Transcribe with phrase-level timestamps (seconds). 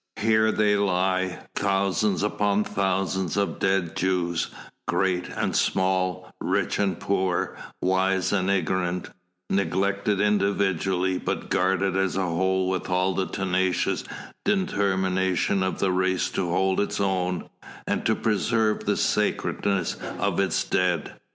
[0.17, 4.47] Here they lie, thousands upon thousands of dead Jews,
[4.87, 9.09] great and small, rich and poor, wise and ignorant,
[9.51, 14.03] neglected individually, but guarded as a whole with all the tenacious
[14.43, 17.47] determination of the race to hold its own,
[17.85, 21.13] and to preserve the sacredness of its dead.